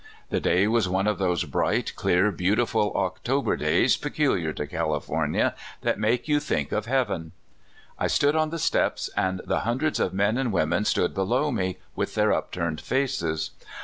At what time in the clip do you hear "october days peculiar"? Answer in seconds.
2.95-4.51